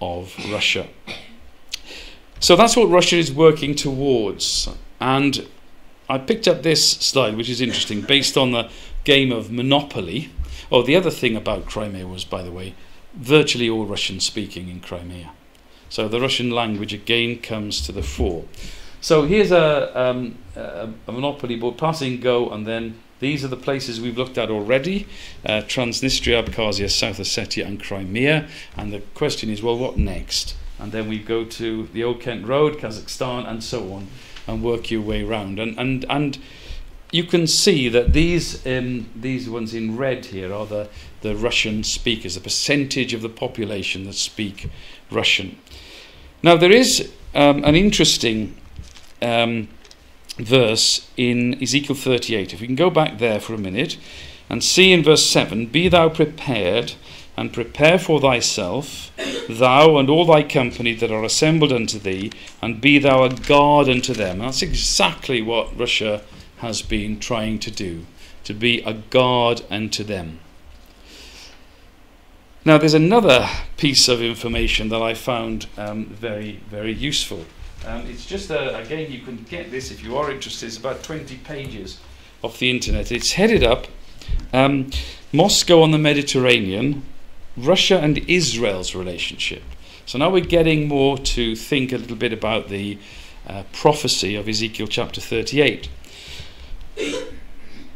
[0.00, 0.88] of Russia.
[2.40, 4.68] So that's what Russia is working towards.
[4.98, 5.46] And
[6.08, 8.68] I picked up this slide, which is interesting, based on the
[9.04, 10.32] game of Monopoly.
[10.72, 12.74] Oh, the other thing about Crimea was, by the way,
[13.14, 15.30] virtually all Russian speaking in Crimea.
[15.88, 18.46] So the Russian language again comes to the fore.
[19.02, 23.98] So here's a, um, a, Monopoly board, passing Go, and then these are the places
[23.98, 25.06] we've looked at already
[25.44, 28.46] uh, Transnistria, Abkhazia, South Ossetia, and Crimea.
[28.76, 30.54] And the question is, well, what next?
[30.78, 34.08] And then we go to the Old Kent Road, Kazakhstan, and so on,
[34.46, 35.58] and work your way around.
[35.58, 36.38] And, and, and
[37.10, 40.88] you can see that these um, these ones in red here are the,
[41.22, 44.70] the Russian speakers, the percentage of the population that speak
[45.10, 45.58] Russian.
[46.42, 48.59] Now there is um, an interesting
[49.22, 49.68] um,
[50.38, 52.54] verse in Ezekiel 38.
[52.54, 53.96] If we can go back there for a minute
[54.48, 56.94] and see in verse 7 Be thou prepared
[57.36, 59.10] and prepare for thyself,
[59.48, 62.30] thou and all thy company that are assembled unto thee,
[62.60, 64.40] and be thou a guard unto them.
[64.40, 66.22] And that's exactly what Russia
[66.58, 68.04] has been trying to do,
[68.44, 70.40] to be a guard unto them.
[72.62, 77.46] Now, there's another piece of information that I found um, very, very useful.
[77.86, 80.66] Um, it's just, a, again, you can get this if you are interested.
[80.66, 82.00] It's about 20 pages
[82.42, 83.10] off the internet.
[83.10, 83.86] It's headed up
[84.52, 84.90] um,
[85.32, 87.04] Moscow on the Mediterranean,
[87.56, 89.62] Russia and Israel's relationship.
[90.06, 92.98] So now we're getting more to think a little bit about the
[93.46, 95.88] uh, prophecy of Ezekiel chapter 38.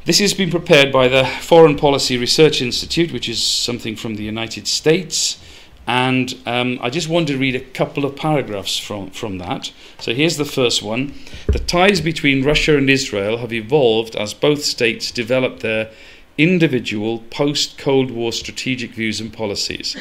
[0.05, 4.23] This has been prepared by the Foreign Policy Research Institute, which is something from the
[4.23, 5.41] United States.
[5.87, 9.73] And um, I just want to read a couple of paragraphs from, from that.
[9.99, 11.15] So here's the first one.
[11.47, 15.91] The ties between Russia and Israel have evolved as both states develop their
[16.37, 19.97] individual post Cold War strategic views and policies.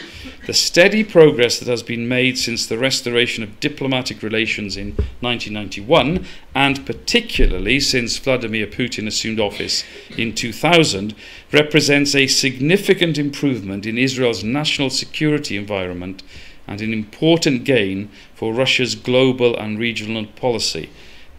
[0.48, 6.26] The steady progress that has been made since the restoration of diplomatic relations in 1991,
[6.56, 9.84] and particularly since Vladimir Putin assumed office
[10.18, 11.14] in 2000,
[11.52, 16.24] represents a significant improvement in Israel's national security environment
[16.66, 20.90] and an important gain for Russia's global and regional policy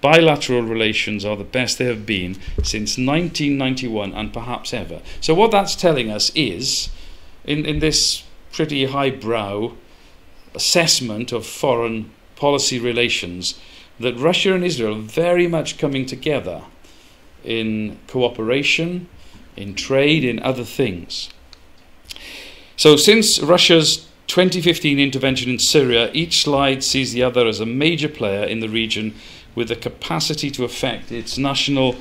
[0.05, 5.01] bilateral relations are the best they have been since 1991 and perhaps ever.
[5.23, 6.91] So, what that's telling us is,
[7.47, 9.73] in, in this pretty highbrow
[10.55, 13.59] assessment of foreign policy relations,
[13.99, 16.65] that Russia and Israel are very much coming together
[17.43, 19.09] in cooperation,
[19.57, 21.31] in trade, in other things.
[22.77, 28.11] So, since Russia's 2015 intervention in Syria, each slide sees the other as a major
[28.11, 29.15] player in the region
[29.55, 31.97] with the capacity to affect its national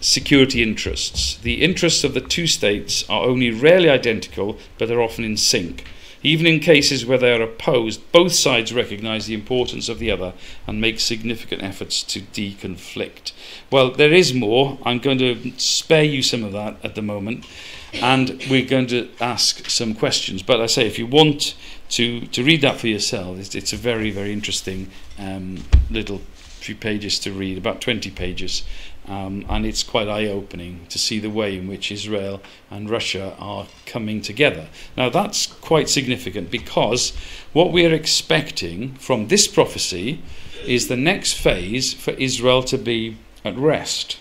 [0.00, 1.36] security interests.
[1.36, 5.84] The interests of the two states are only rarely identical, but are often in sync.
[6.22, 10.34] Even in cases where they are opposed, both sides recognize the importance of the other
[10.66, 13.32] and make significant efforts to deconflict.
[13.70, 14.78] Well, there is more.
[14.84, 17.46] I'm going to spare you some of that at the moment,
[17.94, 20.42] and we're going to ask some questions.
[20.42, 21.54] But I say, if you want
[21.90, 26.20] to, to read that for yourself, it's, it's a very, very interesting um, little
[26.60, 28.62] few pages to read, about 20 pages.
[29.06, 33.34] Um, and it's quite eye opening to see the way in which Israel and Russia
[33.38, 34.68] are coming together.
[34.96, 37.12] Now, that's quite significant because
[37.52, 40.22] what we are expecting from this prophecy
[40.66, 44.18] is the next phase for Israel to be at rest.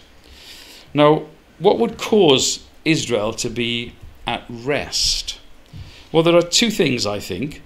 [0.94, 1.26] Now,
[1.60, 3.94] what would cause Israel to be
[4.26, 5.40] at rest?
[6.12, 7.62] Well, there are two things, I think.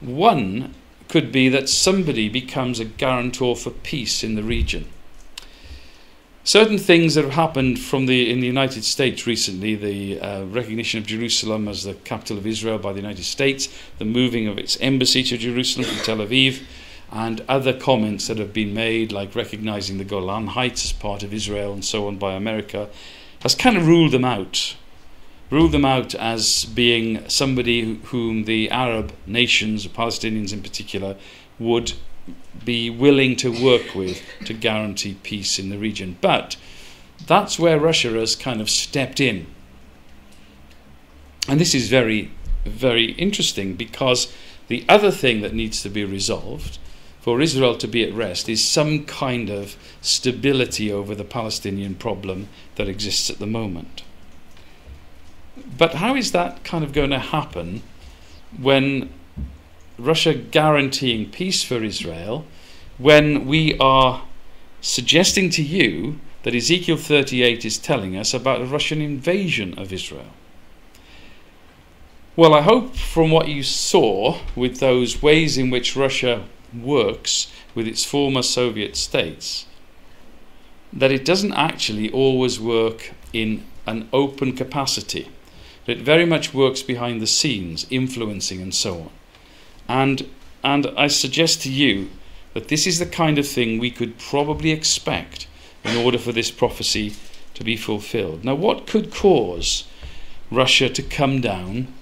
[0.00, 0.74] One
[1.12, 4.88] could be that somebody becomes a guarantor for peace in the region
[6.44, 10.98] certain things that have happened from the in the United States recently, the uh, recognition
[10.98, 14.76] of Jerusalem as the capital of Israel by the United States, the moving of its
[14.80, 16.62] embassy to Jerusalem from Tel Aviv,
[17.12, 21.34] and other comments that have been made, like recognizing the Golan Heights as part of
[21.34, 22.88] Israel and so on by America,
[23.40, 24.76] has kind of ruled them out.
[25.52, 31.14] Ruled them out as being somebody whom the Arab nations, Palestinians in particular,
[31.58, 31.92] would
[32.64, 36.16] be willing to work with to guarantee peace in the region.
[36.22, 36.56] But
[37.26, 39.46] that's where Russia has kind of stepped in.
[41.46, 42.30] And this is very,
[42.64, 44.32] very interesting because
[44.68, 46.78] the other thing that needs to be resolved
[47.20, 52.48] for Israel to be at rest is some kind of stability over the Palestinian problem
[52.76, 54.02] that exists at the moment.
[55.78, 57.82] But how is that kind of going to happen
[58.58, 59.10] when
[59.98, 62.44] Russia guaranteeing peace for Israel
[62.98, 64.24] when we are
[64.80, 70.32] suggesting to you that Ezekiel 38 is telling us about a Russian invasion of Israel.
[72.34, 77.86] Well, I hope from what you saw with those ways in which Russia works with
[77.86, 79.66] its former Soviet states,
[80.92, 85.28] that it doesn't actually always work in an open capacity.
[85.86, 89.10] That it very much works behind the scenes, influencing and so on.
[89.88, 90.28] And,
[90.62, 92.10] and I suggest to you
[92.54, 95.46] that this is the kind of thing we could probably expect
[95.84, 97.14] in order for this prophecy
[97.54, 98.44] to be fulfilled.
[98.44, 99.84] Now, what could cause
[100.50, 101.92] Russia to come down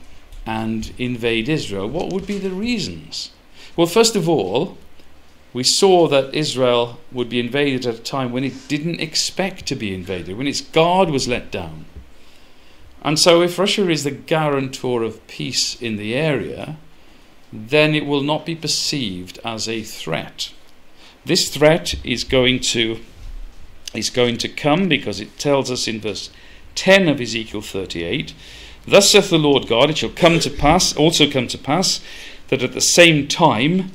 [0.45, 1.89] and invade Israel?
[1.89, 3.31] What would be the reasons?
[3.77, 4.77] Well, first of all,
[5.53, 9.75] we saw that Israel would be invaded at a time when it didn't expect to
[9.75, 11.87] be invaded, when its guard was let down.
[13.03, 16.77] And so, if Russia is the guarantor of peace in the area,
[17.53, 20.53] then it will not be perceived as a threat.
[21.25, 23.01] This threat is going to
[23.93, 26.31] is going to come because it tells us in verse
[26.77, 28.35] 10 of Ezekiel 38
[28.87, 32.01] Thus saith the Lord God, it shall come to pass, also come to pass,
[32.49, 33.93] that at the same time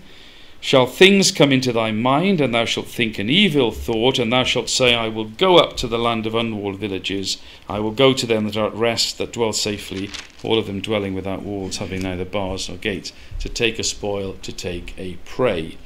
[0.66, 4.44] shall things come into thy mind, and thou shalt think an evil thought, and thou
[4.44, 7.38] shalt say, I will go up to the land of unwalled villages,
[7.70, 10.10] I will go to them that are at rest, that dwell safely,
[10.42, 14.38] all of them dwelling without walls, having neither bars nor gates, to take a spoil,
[14.42, 15.78] to take a prey.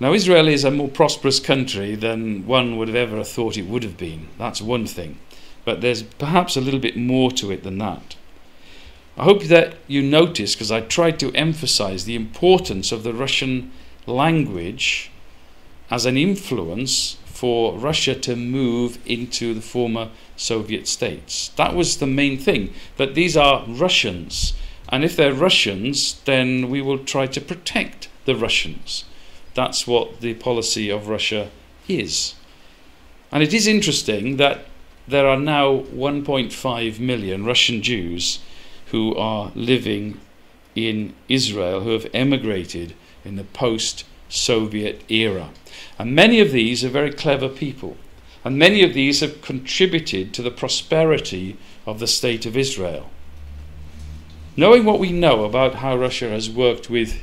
[0.00, 3.84] Now, Israel is a more prosperous country than one would have ever thought it would
[3.84, 4.26] have been.
[4.38, 5.18] That's one thing.
[5.64, 8.16] But there's perhaps a little bit more to it than that.
[9.16, 13.72] I hope that you notice, because I tried to emphasize the importance of the Russian
[14.06, 15.10] language
[15.90, 21.48] as an influence for Russia to move into the former Soviet states.
[21.56, 24.54] That was the main thing, that these are Russians.
[24.88, 29.04] And if they're Russians, then we will try to protect the Russians.
[29.54, 31.50] That's what the policy of Russia
[31.88, 32.34] is.
[33.32, 34.66] And it is interesting that
[35.06, 38.40] there are now 1.5 million Russian Jews
[38.90, 40.20] who are living
[40.74, 45.50] in Israel, who have emigrated in the post Soviet era.
[45.98, 47.96] And many of these are very clever people.
[48.44, 51.56] And many of these have contributed to the prosperity
[51.86, 53.10] of the state of Israel.
[54.56, 57.22] Knowing what we know about how Russia has worked with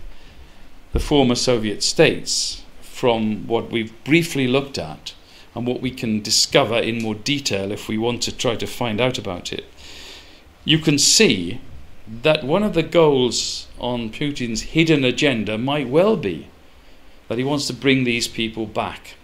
[0.93, 2.63] the former Soviet states,
[2.97, 5.13] from what we've briefly looked at
[5.53, 8.99] and what we can discover in more detail if we want to try to find
[8.99, 9.65] out about it,
[10.68, 11.61] you can see
[12.24, 16.49] that one of the goals on Putin's hidden agenda might well be
[17.30, 19.15] that he wants to bring these people back.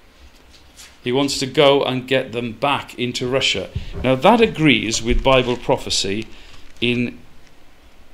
[1.04, 3.70] He wants to go and get them back into Russia.
[4.02, 6.28] Now, that agrees with Bible prophecy
[6.80, 7.20] in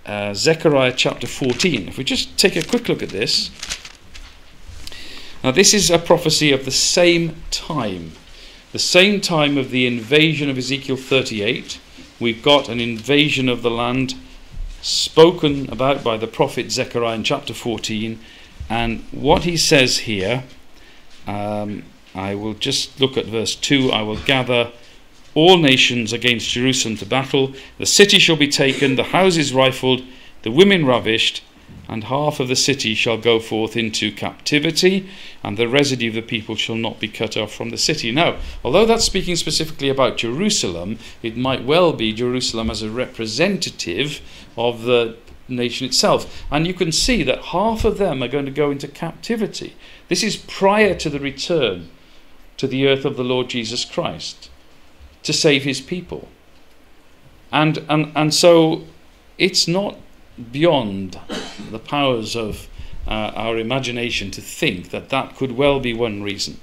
[0.08, 1.88] uh, Zechariah chapter 14.
[1.88, 3.52] If we just take a quick look at this.
[5.44, 8.14] Now, this is a prophecy of the same time,
[8.72, 11.80] the same time of the invasion of Ezekiel 38.
[12.20, 14.16] We've got an invasion of the land
[14.82, 18.20] spoken about by the prophet Zechariah in chapter 14.
[18.70, 20.44] And what he says here,
[21.28, 23.92] um, I will just look at verse 2.
[23.92, 24.72] I will gather
[25.34, 27.54] all nations against Jerusalem to battle.
[27.78, 30.04] The city shall be taken, the houses rifled,
[30.42, 31.44] the women ravished,
[31.90, 35.10] and half of the city shall go forth into captivity,
[35.44, 38.12] and the residue of the people shall not be cut off from the city.
[38.12, 44.22] Now, although that's speaking specifically about Jerusalem, it might well be Jerusalem as a representative
[44.56, 45.18] of the
[45.48, 46.46] nation itself.
[46.52, 49.76] And you can see that half of them are going to go into captivity.
[50.10, 51.90] This is prior to the return
[52.58, 54.52] to the earth of the Lord Jesus Christ
[55.24, 56.28] to save his people.
[57.52, 58.84] And, and, and so
[59.40, 59.98] it's not
[60.52, 61.20] beyond
[61.70, 62.68] the powers of
[63.08, 66.60] uh, our imagination to think that that could well be one reason.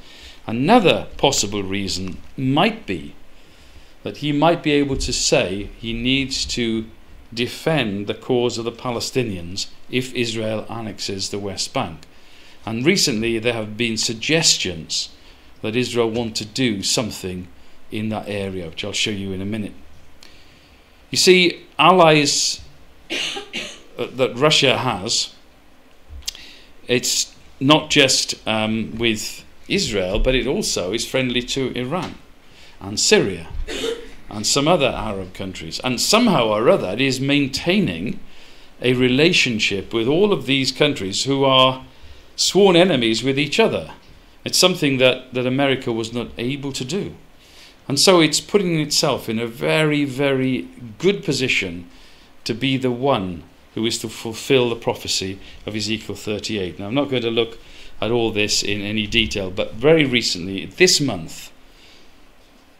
[0.47, 3.15] Another possible reason might be
[4.03, 6.87] that he might be able to say he needs to
[7.35, 12.07] defend the cause of the Palestinians if Israel annexes the West Bank.
[12.65, 15.09] And recently there have been suggestions
[15.63, 17.49] that Israel want to do something
[17.91, 19.75] in that area, which I'll show you in a minute.
[21.11, 22.61] You see, allies
[23.97, 25.35] that Russia has,
[26.87, 32.17] it's not just um, with Israel, but it also is friendly to Iran
[32.81, 33.49] and Syria
[34.29, 35.81] and some other Arab countries.
[35.83, 38.21] And somehow or other, it is maintaining
[38.83, 41.85] a relationship with all of these countries who are
[42.37, 43.93] sworn enemies with each other.
[44.45, 47.15] It's something that, that America was not able to do.
[47.89, 50.69] And so it's putting itself in a very, very
[50.99, 51.89] good position
[52.45, 53.45] to be the one
[53.77, 56.79] who is to fulfill the prophecy of Ezekiel 38.
[56.79, 57.59] Now, I'm not going to look
[58.01, 61.53] at all this in any detail, but very recently, this month,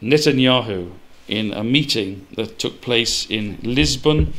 [0.01, 0.93] Netanyahu,
[1.27, 4.33] in a meeting that took place in Lisbon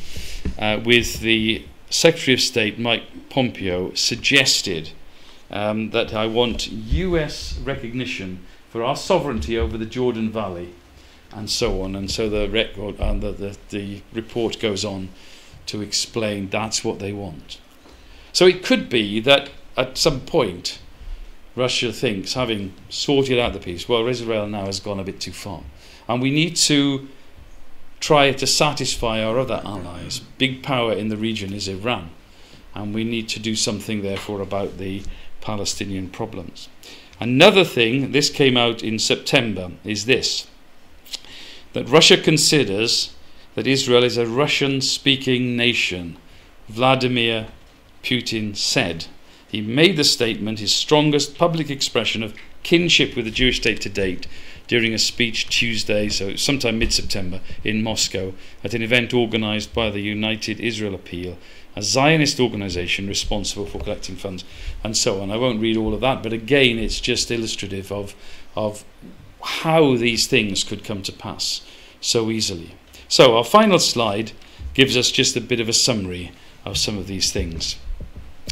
[0.59, 4.91] uh, with the Secretary of State, Mike Pompeo, suggested
[5.53, 10.75] um, that I want US recognition for our sovereignty over the Jordan Valley
[11.31, 11.95] and so on.
[11.95, 15.11] And so the record and the, the, the report goes on
[15.69, 17.59] to explain that's what they want.
[18.33, 20.81] So it could be that at some point
[21.59, 25.33] Russia thinks, having sorted out the peace, well, Israel now has gone a bit too
[25.33, 25.63] far.
[26.09, 27.09] And we need to
[28.01, 30.21] try to satisfy our other allies.
[30.39, 32.11] Big power in the region is Iran.
[32.75, 35.03] And we need to do something, therefore, about the
[35.41, 36.69] Palestinian problems.
[37.19, 40.47] Another thing, this came out in September, is this
[41.75, 43.15] that Russia considers
[43.59, 46.17] that Israel is a Russian speaking nation.
[46.69, 47.49] Vladimir
[48.05, 49.07] Putin said.
[49.49, 53.89] He made the statement, his strongest public expression of kinship with the Jewish state to
[53.89, 54.29] date,
[54.69, 58.33] during a speech Tuesday, so sometime mid September, in Moscow,
[58.63, 61.37] at an event organized by the United Israel Appeal,
[61.75, 64.45] a Zionist organization responsible for collecting funds,
[64.85, 65.33] and so on.
[65.33, 68.15] I won't read all of that, but again, it's just illustrative of,
[68.55, 68.85] of
[69.43, 71.63] how these things could come to pass
[72.01, 72.77] so easily.
[73.09, 74.33] So, our final slide
[74.75, 76.33] gives us just a bit of a summary
[76.65, 77.77] of some of these things.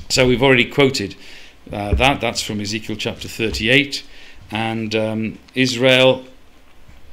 [0.08, 1.14] So, we've already quoted
[1.72, 4.04] uh, that, that's from Ezekiel chapter 38,
[4.50, 6.24] and um, Israel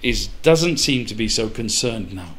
[0.03, 2.35] is, doesn't seem to be so concerned now.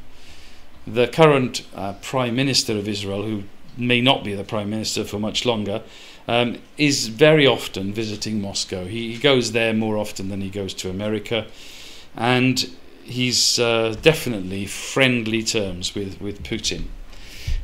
[0.86, 3.42] The current uh, Prime Minister of Israel, who
[3.76, 5.82] may not be the Prime Minister for much longer,
[6.28, 8.84] um, is very often visiting Moscow.
[8.84, 11.46] He, he, goes there more often than he goes to America,
[12.16, 12.70] and
[13.04, 16.84] he's uh, definitely friendly terms with, with Putin.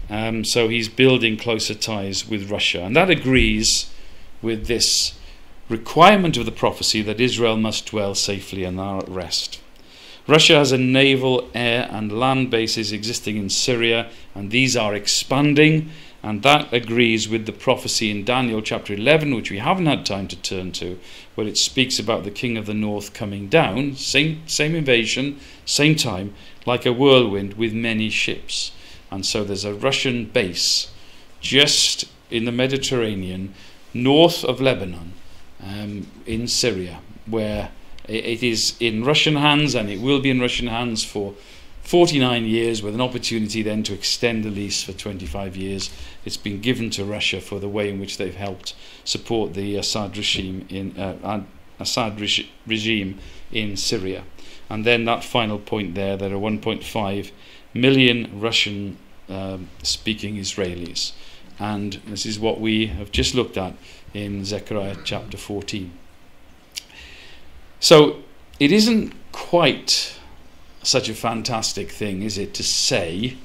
[0.09, 2.82] Um, so he's building closer ties with Russia.
[2.82, 3.91] And that agrees
[4.43, 5.18] with this
[5.68, 9.61] requirement of the prophecy that Israel must dwell safely and are at rest.
[10.26, 15.91] Russia has a naval, air, and land bases existing in Syria, and these are expanding
[16.22, 20.28] and that agrees with the prophecy in Daniel chapter 11, which we haven't had time
[20.28, 20.98] to turn to,
[21.34, 25.96] where it speaks about the king of the north coming down, same, same invasion, same
[25.96, 26.34] time,
[26.66, 28.72] like a whirlwind with many ships.
[29.10, 30.90] And so there's a Russian base
[31.40, 33.54] just in the Mediterranean,
[33.94, 35.14] north of Lebanon,
[35.62, 37.70] um, in Syria, where
[38.06, 41.34] it is in Russian hands and it will be in Russian hands for
[41.83, 45.91] 49 years with an opportunity then to extend the lease for 25 years.
[46.24, 48.74] It's been given to Russia for the way in which they've helped
[49.05, 51.43] support the Assad regime in uh,
[51.81, 53.18] Assad reg- regime
[53.51, 54.24] in Syria.
[54.68, 57.31] And then that final point there, there are 1.5
[57.74, 61.12] million Russian um, speaking Israelis.
[61.59, 63.74] And this is what we have just looked at
[64.14, 65.93] in Zechariah chapter 14.
[67.81, 68.22] So
[68.59, 70.19] it isn't quite
[70.83, 73.37] such a fantastic thing, is it, to say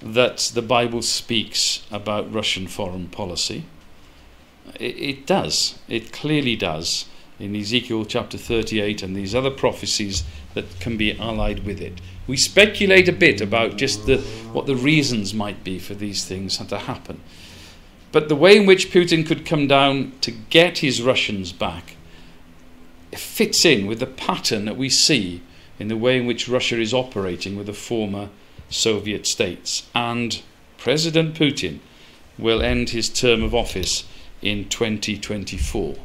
[0.00, 3.64] that the Bible speaks about Russian foreign policy?
[4.78, 5.78] It, it does.
[5.88, 7.06] It clearly does
[7.38, 12.00] in Ezekiel chapter 38 and these other prophecies that can be allied with it.
[12.26, 14.18] We speculate a bit about just the,
[14.52, 17.20] what the reasons might be for these things to happen.
[18.10, 21.96] But the way in which Putin could come down to get his Russians back
[23.12, 25.42] fits in with the pattern that we see
[25.78, 28.30] in the way in which Russia is operating with the former
[28.68, 29.88] Soviet states.
[29.94, 30.42] And
[30.76, 31.78] President Putin
[32.38, 34.04] will end his term of office
[34.42, 35.96] in 2024.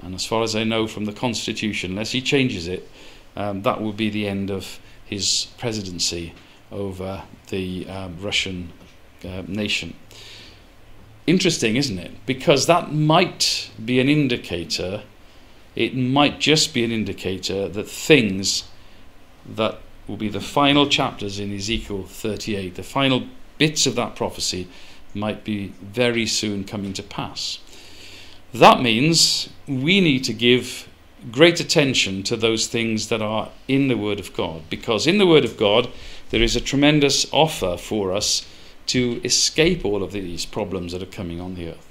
[0.00, 2.88] And as far as I know from the Constitution, unless he changes it,
[3.36, 6.34] um, that will be the end of his presidency
[6.70, 8.72] over the um, Russian
[9.24, 9.94] uh, nation.
[11.26, 12.12] Interesting, isn't it?
[12.26, 15.02] Because that might be an indicator,
[15.76, 18.64] it might just be an indicator that things
[19.56, 23.26] that will be the final chapters in Ezekiel 38, the final
[23.58, 24.68] bits of that prophecy,
[25.14, 27.58] might be very soon coming to pass.
[28.52, 30.88] That means we need to give
[31.32, 35.26] great attention to those things that are in the Word of God, because in the
[35.26, 35.90] Word of God
[36.30, 38.46] there is a tremendous offer for us
[38.86, 41.87] to escape all of these problems that are coming on the earth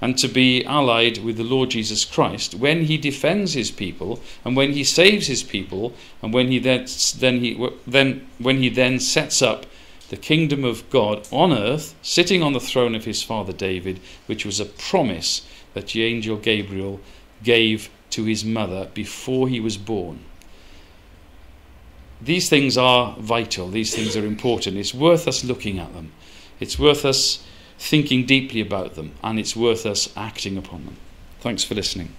[0.00, 4.56] and to be allied with the Lord Jesus Christ when he defends his people and
[4.56, 5.92] when he saves his people
[6.22, 6.86] and when he then,
[7.18, 9.66] then he then when he then sets up
[10.10, 14.46] the kingdom of God on earth sitting on the throne of his father David which
[14.46, 17.00] was a promise that the angel Gabriel
[17.42, 20.20] gave to his mother before he was born.
[22.20, 24.76] These things are vital, these things are important.
[24.76, 26.12] It's worth us looking at them,
[26.58, 27.44] it's worth us
[27.78, 30.96] thinking deeply about them, and it's worth us acting upon them.
[31.40, 32.10] Thanks for listening.